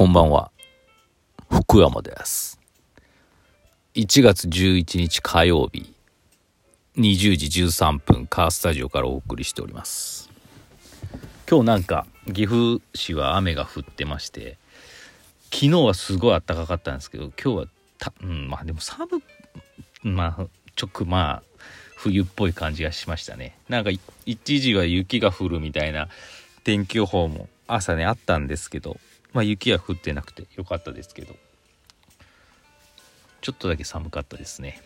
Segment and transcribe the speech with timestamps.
[0.00, 0.50] こんばんは。
[1.50, 2.58] 福山です。
[3.94, 5.92] 1月11日火曜日、
[6.96, 10.30] 20時13分、カースタジオからお送りしております。
[11.46, 14.56] 今日なんか、岐阜市は雨が降ってまして、
[15.52, 17.66] 昨日はすごい暖かかったんですけど、今日は
[17.98, 19.22] た、うん、まあでも寒、
[20.02, 21.60] まあ、ちょくまあ、
[21.96, 23.54] 冬っぽい感じがしましたね。
[23.68, 23.90] なんか
[24.24, 26.08] 一時は雪が降るみたいな
[26.64, 28.98] 天気予報も朝ねあったんですけど、
[29.32, 31.34] まあ雪は降ってなくてよかったですけど、
[33.40, 34.80] ちょっとだけ寒かったですね。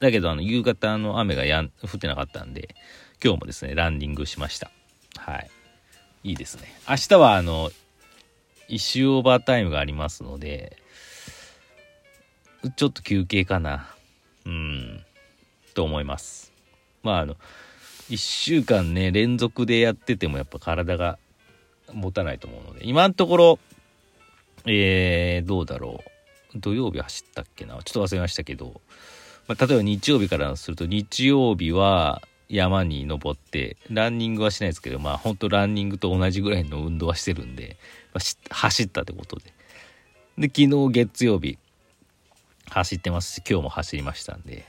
[0.00, 2.74] だけどあの夕方の雨がやん降ってなかったんで、
[3.22, 4.70] 今日もですね、ランニングしました。
[5.16, 5.50] はい。
[6.24, 6.72] いいですね。
[6.88, 7.70] 明日はあの、
[8.68, 10.78] 一周オーバータイムがありますので、
[12.76, 13.88] ちょっと休憩かな。
[14.46, 15.04] うん。
[15.74, 16.52] と思います。
[17.02, 17.36] まああの、
[18.10, 21.18] 1週間ね、連続でやっててもやっぱ体が
[21.92, 23.58] 持たないと思うので、今のところ、
[24.66, 26.02] えー、どうだろ
[26.54, 26.58] う。
[26.58, 27.74] 土曜日走ったっけな？
[27.74, 28.80] ちょっと忘れましたけど、
[29.48, 37.76] まあ、例えば日曜日からすると、日曜日は山に登って、ランニングはしないですけど、まあ本当ランニングと同じぐらいの運動はしてるんで、
[38.12, 39.52] まあ走ったってことで。
[40.38, 41.58] で、昨日月曜日、
[42.70, 44.64] 走ってますし、今日も走りましたんで、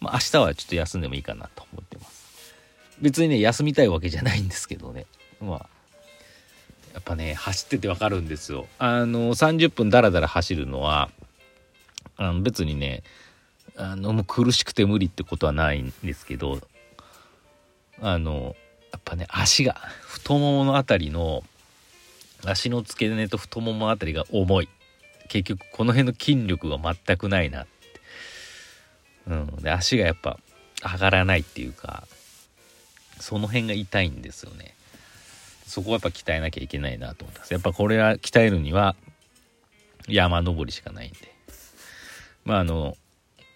[0.00, 2.54] まあ、明日はちょっと休んでもいいかなと思ってます。
[3.00, 5.06] 別にね、休みたいわけじゃないんですけどね。
[5.40, 5.66] まあ、
[7.08, 8.66] ぱね、走っててわかるんですよ。
[8.78, 11.10] あの、30分ダラダラ走るのは、
[12.16, 13.02] あの別にね、
[13.76, 16.60] あの、もう苦しくて無理ってことはないんですけど、
[18.00, 18.56] あの、
[18.92, 21.42] やっぱね、足が、太もものあたりの、
[22.44, 24.68] 足の付け根と太ももあたりが重い。
[25.28, 27.78] 結局、この辺の筋力が全くないなって
[29.28, 30.38] うん、で足がやっぱ
[30.82, 32.04] 上がらないっていうか
[33.20, 34.74] その辺が痛いんですよね
[35.68, 37.52] そこはやっぱ鍛えなきゃいけないなと思ったんです。
[37.52, 38.96] やっぱこれは鍛えるには
[40.08, 41.18] 山登りしかないんで。
[42.44, 42.96] まああの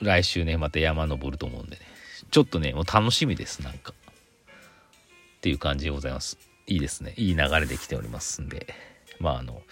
[0.00, 1.82] 来週ねまた山登ると思うんでね。
[2.30, 3.92] ちょっとねもう楽しみですなんか。
[3.92, 6.38] っていう感じでございます。
[6.66, 7.14] いいですね。
[7.16, 8.74] いい流れで来ておりますんで。
[9.18, 9.62] まああの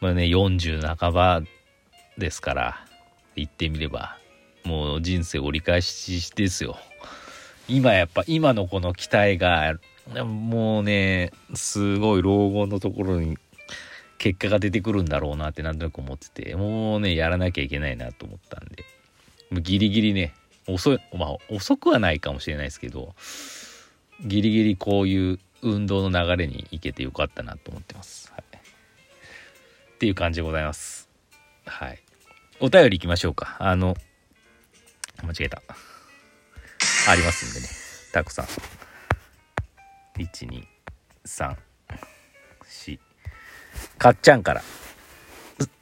[0.00, 1.42] まあね40半ば
[2.18, 2.86] ですから
[3.36, 4.18] 言ってみれば
[4.64, 6.76] もう人生折り返しですよ。
[7.68, 9.74] 今やっぱ今のこの期待が
[10.24, 13.38] もうねすごい老後のところに
[14.18, 18.84] 結果が出てくるんだろうなってなんとなく思っててもうねやらなきゃいけないなと思ったんで
[19.50, 20.34] もうギリギリね
[20.68, 23.14] 遅いまあ遅くはないかもしれないですけど
[24.24, 31.08] ギリギリこういう運動の流れに行けてよかったなと思ってます、はい、っていう感じでございます
[31.64, 32.02] はい
[32.64, 33.56] お便り行きましょうか。
[33.58, 33.96] あの、
[35.24, 35.60] 間違えた。
[37.08, 37.66] ありますんでね。
[38.12, 38.46] たくさん。
[40.22, 40.62] 1、2、
[41.26, 41.56] 3、
[42.64, 42.98] 4。
[43.98, 44.62] かっちゃんから。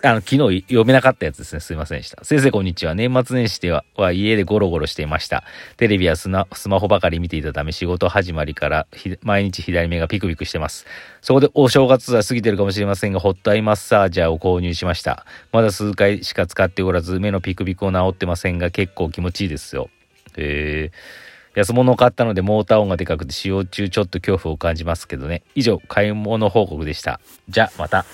[0.03, 1.61] あの、昨日読めなかったやつですね。
[1.61, 2.25] すいませんでした。
[2.25, 2.95] 先生こんにちは。
[2.95, 5.45] 年末年始ではは家でゴロゴロしていました。
[5.77, 8.87] テレビやスマスマホばかり見ていたため仕事始まりから
[9.23, 10.87] 毎日左目がピクピクしてます。
[11.21, 15.27] そこでお正月は過ぎてるかもしれませんが、ホットアイマッサージャーを購入しました。
[15.53, 19.91] まだ数回しか使っておらず、目のピクピクを治ってませんが、結構気持ちいいですよ。
[20.37, 21.31] へえ。
[21.55, 25.43] 安物を買ったのでモーター音がでかくて使用中ちょっと恐怖を感じますけどね。
[25.55, 27.21] 以上、買い物報告でした。
[27.49, 28.05] じゃ、また。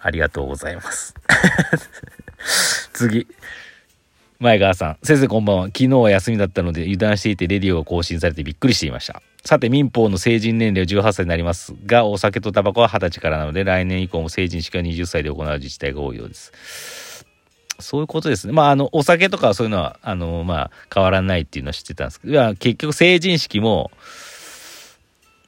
[0.00, 1.14] ありがとうございます。
[2.92, 3.26] 次。
[4.38, 4.98] 前川さん。
[5.02, 5.66] 先生こんばんは。
[5.66, 9.22] 昨日は休みだったので油断していてレディオが更新されてびっくりしていました。
[9.44, 17.07] さて民法の成人年齢は18歳になりますが、お酒とタバコは20歳からなので来年以降も成人式は20歳で行う自治体が多いようです。
[17.78, 18.52] そういうことですね。
[18.52, 23.90] まあ、あの、お酒とかそういうのは、あの、まあ、変わらないっていうのは知ってたんですけど、結局成人式も、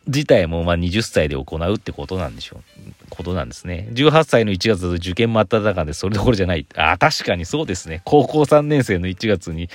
[0.06, 3.06] 自体もまあ20歳で行うってことなんでしょう。
[3.10, 3.88] ことなんですね。
[3.92, 6.66] 18歳の1月だと受験真っ只中でそれどころじゃない。
[6.74, 8.02] あ、確かにそうですね。
[8.04, 9.68] 高校3年生の1月に、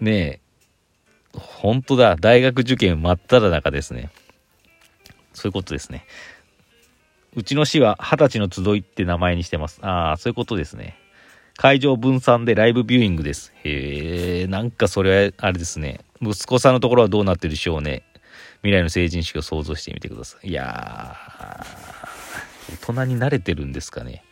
[0.00, 0.40] ねえ、
[1.34, 2.16] 本当だ。
[2.16, 4.10] 大学受験真っ只中ですね。
[5.32, 6.04] そういうことですね。
[7.34, 9.78] うちの市は二十歳の集いって名前にしてます。
[9.82, 10.98] ああ、そういうことですね。
[11.56, 13.52] 会場分散でライブビューイングです。
[13.62, 16.00] へえ、なんかそれはあれですね。
[16.20, 18.04] 息子さんのところはどうなってるでしょうね。
[18.62, 20.48] 未来の成人式を想像してみてください。
[20.48, 24.24] いやー、大人に慣れてるんですかね。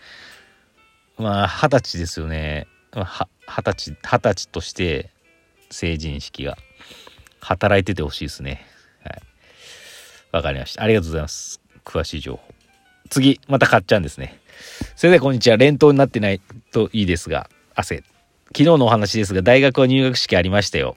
[1.19, 2.67] まあ、二十歳ですよね。
[2.93, 3.05] 二
[3.63, 5.11] 十歳、二十歳として
[5.71, 6.57] 成人式が
[7.41, 8.65] 働いててほしいですね。
[9.05, 9.23] はい。
[10.33, 10.83] わかりました。
[10.83, 11.61] ありがとうございます。
[11.85, 12.55] 詳しい情報。
[13.11, 14.39] 次、また買っちゃうんですね。
[14.97, 15.57] 先生、こんにちは。
[15.57, 16.41] 連投になってない
[16.73, 18.03] といいですが、汗。
[18.49, 20.97] 昨日のお話ですが、大学は入学式ありましたよ。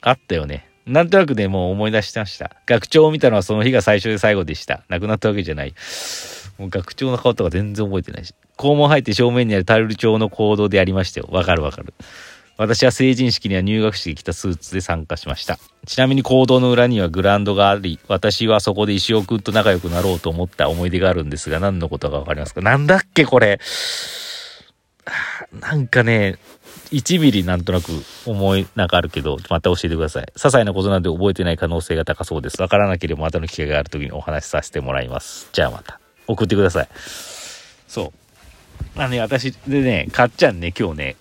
[0.00, 0.68] あったよね。
[0.86, 2.56] なんとなくね、もう思い出してました。
[2.66, 4.82] 学長を見たのはその日が最初で最後でした。
[4.88, 5.74] 亡くなったわけじゃない。
[6.58, 8.34] もう学長の顔とか全然覚えてないし。
[8.56, 11.28] 校門入って正面にあるタルル町の行動でありましたよ。
[11.30, 11.94] わかるわかる。
[12.60, 15.58] 私は成人式には入学式着たスーツで参加しました。
[15.86, 22.60] ちなみに行動の裏にはグラウンドがあり、私はそこで石尾くんと仲良くなろうと思った思い出があるんですが、何のことかわかりますか？
[22.60, 23.60] なんだっけこれ。
[25.58, 26.36] なんかね、
[26.92, 27.92] 1ミリなんとなく
[28.26, 30.26] 思いなんかあるけど、また教えてください。
[30.26, 32.60] 些細なことなんで覚えてない可能性が高そうです。
[32.60, 35.48] わからなければまたの機会がある時にお話しさせてもらいます。
[35.54, 35.98] じゃあまた。
[36.26, 36.88] 送ってください。
[37.88, 38.12] そ
[38.96, 39.00] う。
[39.00, 41.16] あのね、私でね、かっちゃんね、今日ね、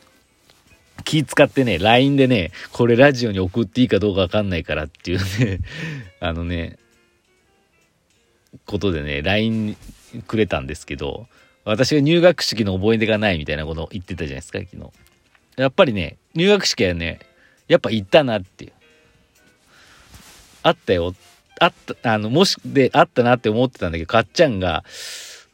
[1.03, 5.59] 気使ってね、LINE でね、これラジオに送っていいかどうかわかんないからっていうね、
[6.19, 6.77] あのね、
[8.65, 9.77] ことでね、LINE
[10.27, 11.27] くれたんですけど、
[11.65, 14.91] 私が入学式の思い出がないみたいなことを言ってたじゃないですか、昨日。
[15.55, 17.19] やっぱりね、入学式はね、
[17.67, 18.71] やっぱ行ったなっていう。
[20.63, 21.13] あったよ。
[21.59, 24.83] あった、あの、もし、で、あったなって思ってたんだけど、かっちゃんが、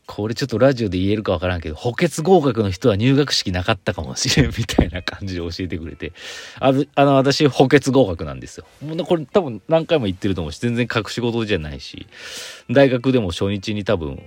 [0.07, 6.13] これちょっとラジオで言えるかわからんけど、補欠合格の人は入学式なかったかもしれんみたいな感じで教えてくれて、
[6.59, 8.65] あの、あの私、補欠合格なんですよ。
[8.81, 12.07] もうこれ多分何回も言ってると思うし、全然隠し事じゃないし、
[12.69, 14.21] 大学でも初日に多分、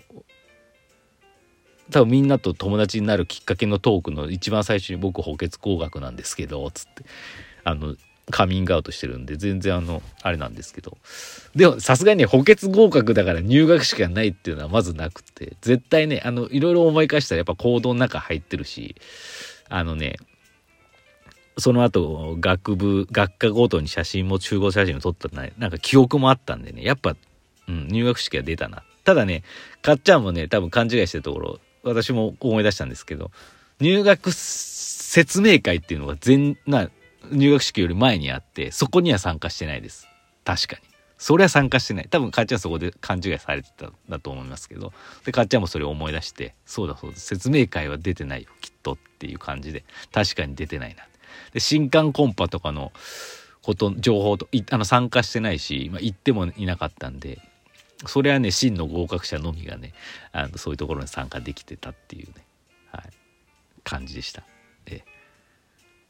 [1.91, 7.05] 多分みんなと友達になるきっかけのトークの一番最初に僕補欠合格なんですけどつって。
[7.65, 7.97] あの
[8.31, 10.97] カミングアウトしてるんで全然あのあれなんですけど。
[11.55, 18.97] でもさすがに補欠合格だから入学式がないっていうのはまずなくて絶対ねあのいろいろ思い返したらやっぱ行動の中入ってるし
[19.69, 20.17] あのね
[21.57, 27.17] その後学部学科ごとに写真も集合写真を撮ったねなんか記憶もあったんでねやっぱ、
[27.69, 28.83] うん、入学式は出たな。
[29.05, 29.43] ただね
[29.83, 33.31] かっちゃんもね多分勘違いしてるところ私も思い出したんですけど、
[33.81, 36.91] 入学説明会っていうのが全、な、
[37.33, 40.09] 入学式より前にあって、そこには参加してないです。
[40.45, 40.83] 確かに。
[41.19, 42.09] それは参加してない。
[42.09, 44.93] 多分、かっちゃんそこで勘違いされてたんだと思いますけど。
[45.25, 51.03] で、かっちゃんもそれを思い出して、そうだそうだ、説明会は出てないよ、きっとっていう感じで、確かに出てないな。
[51.53, 52.93] で、新刊コンパとかの
[53.63, 57.41] こと、情報と、あの、参加してないし、まあ、行ってもいなかったんで、
[58.07, 59.93] それはね真の合格者のみがね
[60.33, 62.35] あのそういうところに参加できてたっていうね、
[62.93, 63.03] はい、
[63.83, 64.45] 感じでした。
[64.87, 65.03] え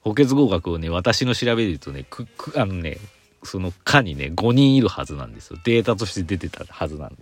[0.01, 2.99] 補欠合格をね私の調べで言うとねくくあのね
[3.43, 5.59] その科にね5人いるはずなんですよ。
[5.65, 7.17] データとして出てたはずなんで。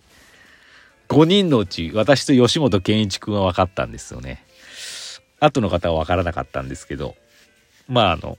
[1.09, 4.45] 5人のうち私と吉本健一君は分かったんですよね。
[5.41, 7.15] 後の方は分からなかったんですけど。
[7.89, 8.39] まああの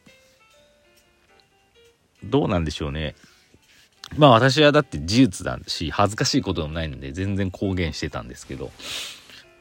[2.24, 3.16] どうなんでしょうね。
[4.18, 8.72] まあ私はだって事実だし、恥ずかしいことでもないので全然公言してたんですけど、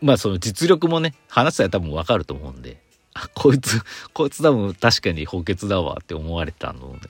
[0.00, 2.80] まあその実力もね、話したら多分わかると思うんで、
[3.16, 3.80] あ、こいつ、
[4.12, 7.08] こいつ多分確かに補欠だわって思われたので、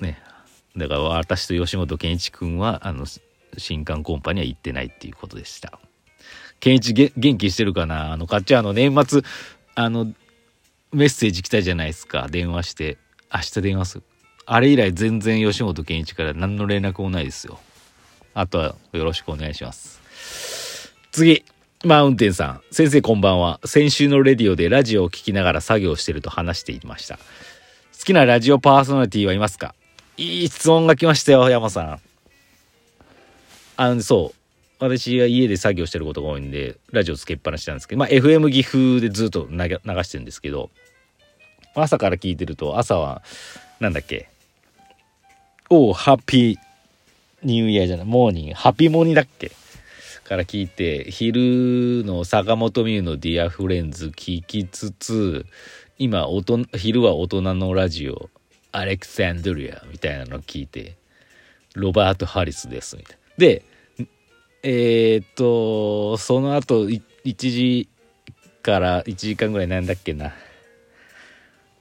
[0.00, 0.22] ね。
[0.76, 3.04] だから私と吉本健一君は、あの、
[3.58, 5.78] 新刊コンパには行ってないっていうことでした。
[6.60, 8.12] 健一元気してるかな？
[8.12, 9.22] あの、かっちゃんあの年末、
[9.74, 10.06] あの、
[10.92, 12.28] メッセージ来たじゃないですか。
[12.30, 12.98] 電話して。
[13.32, 14.04] 明日電話する。
[14.46, 17.60] あれ以来全然吉本健一から何の連絡もないですよ。
[18.34, 20.00] あとはよろしくお願いします。
[21.12, 21.44] 次、
[21.82, 22.60] マウンテンさん。
[22.70, 23.58] 先生こんばんは。
[23.64, 27.16] 先週のレディオでラジオを聴きながら作業してると話していました。
[27.16, 27.22] 好
[28.04, 29.74] きなラジオパーソナリティはいますか？
[30.18, 32.00] いい質問が来ましたよ、山さん。
[33.78, 34.38] あの、そう。
[34.78, 40.68] 私は家で作業してることが多いんで、ラジオつけっぱなしなんですけど、まあ、FM 岐阜でずっと流してるんですけど、
[41.74, 43.22] 朝から聞いてると、朝は、
[43.78, 44.28] なんだっけ、
[45.70, 46.56] おハッピー
[47.42, 49.52] ニューイヤーじゃない、モーニング、ハッピーモーニングだっけ？
[50.30, 55.44] から聞いて、昼の坂本美雨のディアフレンズ聞きつつ、
[55.98, 56.24] 今、
[56.76, 58.30] 昼は大人のラジオ、
[58.70, 60.96] アレクサンドリアみたいなの聞いて、
[61.74, 63.20] ロバート・ハリスです、みたいな。
[63.38, 63.64] で、
[64.62, 67.00] えー、っと、その後、1
[67.34, 67.88] 時
[68.62, 70.32] から1時間ぐらいなんだっけな。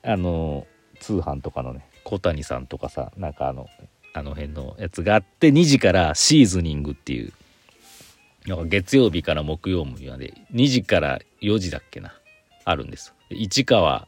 [0.01, 0.65] あの、
[0.99, 3.67] 通販とかのね、小谷さんとかさなんかあの
[4.15, 7.31] あの辺のやつがあって2時からシーズニングっていう
[8.49, 12.13] なんか月曜日から木曜日まで2時から4時だっけな
[12.65, 14.07] あるんです市川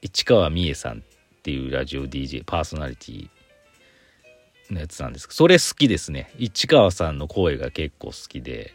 [0.00, 1.00] 市川美恵さんっ
[1.42, 3.28] ていうラジオ DJ パーソナリティ
[4.70, 6.30] のやつなんですけどそれ好きですね。
[6.38, 8.74] 市川さんの声が結構好きで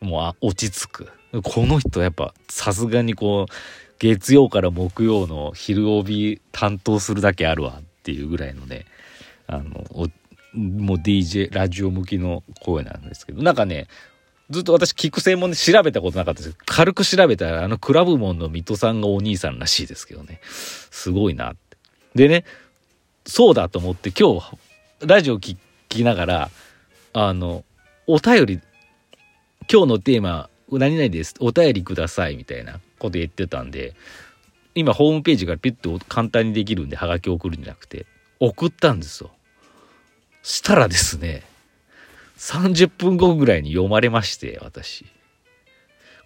[0.00, 1.08] もうあ落ち着く。
[1.42, 3.52] この人やっぱさすがにこう
[3.98, 8.84] 月曜から木曜の昼帯担当するだけあるわっていうぐらいのね
[9.46, 9.86] あの
[10.54, 13.86] もう DJ ラジオ向きの声なんですけどなんかね
[14.50, 21.72] ずっと私聞く専門で調べたことなかったですけど軽く調べたらあのクラブモンの水戸さんがお兄さんらしいですけどねすごいなって
[22.14, 22.44] でね、
[23.24, 24.56] そうだと思って今日、
[25.06, 25.56] ラジオ聞
[25.88, 26.50] きながら、
[27.14, 27.64] あの、
[28.06, 28.60] お便り、
[29.70, 31.34] 今日のテーマ、何々です。
[31.40, 32.36] お便りください。
[32.36, 33.94] みたいなこと言ってたんで、
[34.74, 38.06] 今ホームページからピュッと簡単にできるんで、ハガキ送るんじゃなくて、
[38.40, 39.30] 送ったんですよ。
[40.42, 41.42] したらですね、
[42.38, 45.06] 30分後ぐらいに読まれまして、私。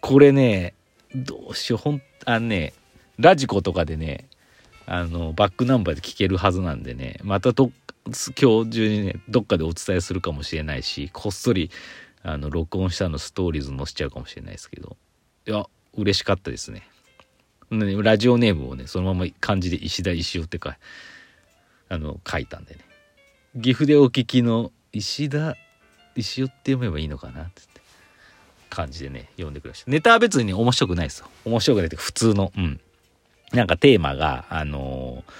[0.00, 0.74] これね、
[1.14, 2.72] どうしよう、ほん、あのね、
[3.18, 4.28] ラジコとかでね、
[4.86, 7.70] あの、バックナンバーで聞けるはずなんでね、またど
[8.40, 11.70] 今日中にね、どっかでお伝えするかもしれないし、こっそり、
[12.22, 14.96] あの、録音したのストーリーズ載せちゃうかもしれないですけど、
[15.46, 16.88] いや、嬉しかったですね。
[17.70, 20.78] ラジオネームをね、そのまま漢字で石田石尾ってか、
[21.88, 22.85] あの、書いたんでね。
[23.58, 25.56] 岐阜でお聞きの石田
[26.14, 27.62] 石尾って読めばいいのかなって
[28.68, 29.90] 感じでね、読んでくれました。
[29.90, 31.28] ネタは別に面白くないですよ。
[31.46, 32.80] 面白くないって普通の、うん。
[33.52, 35.32] なんかテーマが、あのー、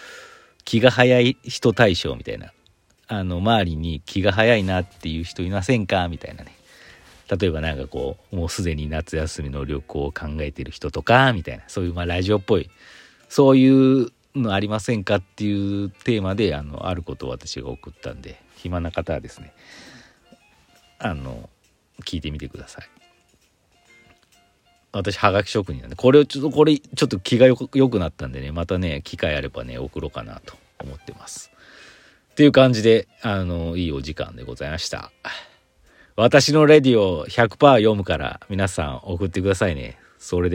[0.64, 2.52] 気が早い人対象みたいな。
[3.06, 6.56] あの、周りに気が早いなっていう人いませんかみたいなね。
[7.38, 11.64] 例えばなんかこう、もうすでに夏休みの旅行を考えてる人とか、みたいな。
[11.68, 12.70] そういうまあラジオっぽい。
[13.28, 14.10] そういう
[14.42, 19.52] のありませんかっていうテーマで、あの、あることを私が送ったんで、暇な方はですね、
[20.98, 21.48] あの、
[22.04, 22.88] 聞いてみてください。
[24.92, 31.50] 私、はがき職人なんで、これをちょっと、これ、ちょっと気がよくなったんでね、またね、機会あればね、送ろうかなと思ってます。
[32.30, 35.10] っていう感じで、あの、いいお時間でございました。
[36.16, 39.98] 私のレディを100%読むから皆さん送ってくださいね。
[40.18, 40.54] それで